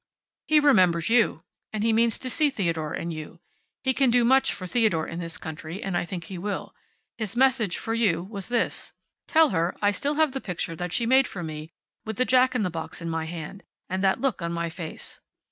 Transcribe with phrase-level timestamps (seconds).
[0.47, 1.43] "He remembers you.
[1.71, 3.39] And he means to see Theodore and you.
[3.83, 6.73] He can do much for Theodore in this country, and I think he will.
[7.19, 8.93] His message for you was this:
[9.27, 11.69] `Tell her I still have the picture that she made of me,
[12.03, 15.19] with the jack in the box in my hand, and that look on my face.